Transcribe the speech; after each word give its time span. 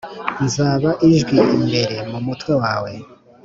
nzaba 0.45 0.89
ijwi 1.09 1.37
imbere 1.57 1.97
mu 2.09 2.19
mutwe 2.25 2.51
wawe, 2.61 2.91